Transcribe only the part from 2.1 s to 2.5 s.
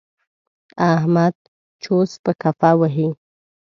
په